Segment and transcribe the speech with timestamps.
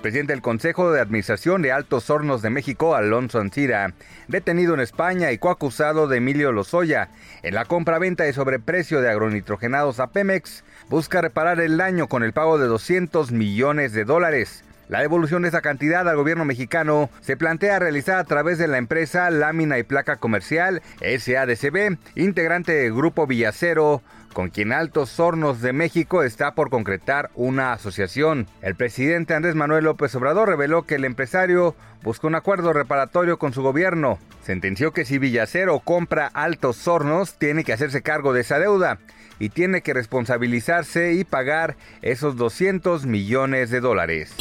[0.00, 3.92] El presidente del Consejo de Administración de Altos Hornos de México, Alonso Ancira,
[4.28, 7.10] detenido en España y coacusado de Emilio Lozoya
[7.42, 12.32] en la compra-venta de sobreprecio de agronitrogenados a Pemex, busca reparar el daño con el
[12.32, 14.64] pago de 200 millones de dólares.
[14.88, 18.78] La devolución de esa cantidad al gobierno mexicano se plantea realizar a través de la
[18.78, 24.02] empresa Lámina y Placa Comercial SADCB, integrante del Grupo Villacero,
[24.40, 28.46] con quien Altos Hornos de México está por concretar una asociación.
[28.62, 33.52] El presidente Andrés Manuel López Obrador reveló que el empresario buscó un acuerdo reparatorio con
[33.52, 34.18] su gobierno.
[34.42, 38.98] Sentenció que si Villacero compra Altos Hornos, tiene que hacerse cargo de esa deuda
[39.38, 44.34] y tiene que responsabilizarse y pagar esos 200 millones de dólares.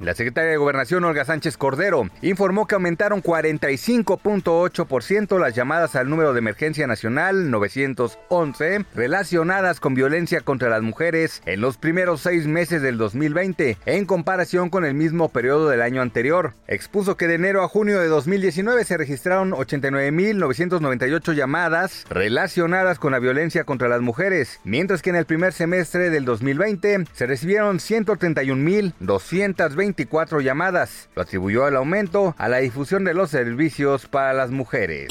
[0.00, 6.32] La secretaria de Gobernación, Olga Sánchez Cordero, informó que aumentaron 45.8% las llamadas al número
[6.32, 12.80] de emergencia nacional 911 relacionadas con violencia contra las mujeres en los primeros seis meses
[12.80, 16.54] del 2020, en comparación con el mismo periodo del año anterior.
[16.68, 23.18] Expuso que de enero a junio de 2019 se registraron 89.998 llamadas relacionadas con la
[23.18, 29.87] violencia contra las mujeres, mientras que en el primer semestre del 2020 se recibieron 131.220
[29.88, 31.08] 24 llamadas.
[31.14, 35.08] Lo atribuyó el aumento a la difusión de los servicios para las mujeres.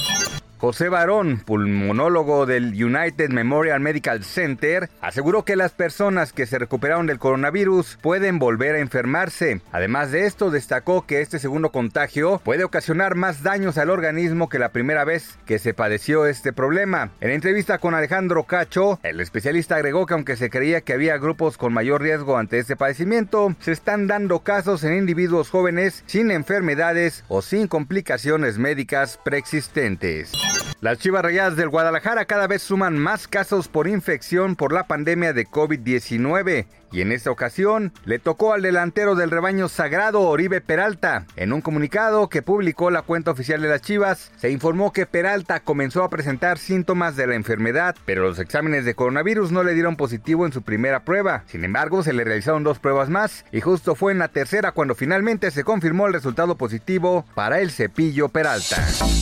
[0.58, 7.06] José Barón, pulmonólogo del United Memorial Medical Center, aseguró que las personas que se recuperaron
[7.06, 9.60] del coronavirus pueden volver a enfermarse.
[9.70, 14.58] Además de esto, destacó que este segundo contagio puede ocasionar más daños al organismo que
[14.58, 17.10] la primera vez que se padeció este problema.
[17.20, 21.56] En entrevista con Alejandro Cacho, el especialista agregó que aunque se creía que había grupos
[21.56, 27.24] con mayor riesgo ante este padecimiento, se están dando casos en individuos jóvenes sin enfermedades
[27.28, 30.32] o sin complicaciones médicas preexistentes.
[30.80, 35.32] Las Chivas Rayadas del Guadalajara cada vez suman más casos por infección por la pandemia
[35.32, 41.26] de COVID-19 y en esta ocasión le tocó al delantero del rebaño sagrado Oribe Peralta.
[41.36, 45.60] En un comunicado que publicó la cuenta oficial de las Chivas, se informó que Peralta
[45.60, 49.96] comenzó a presentar síntomas de la enfermedad, pero los exámenes de coronavirus no le dieron
[49.96, 51.44] positivo en su primera prueba.
[51.46, 54.94] Sin embargo, se le realizaron dos pruebas más y justo fue en la tercera cuando
[54.94, 58.76] finalmente se confirmó el resultado positivo para el cepillo Peralta.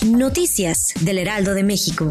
[0.06, 2.10] Noticias del Heraldo de México.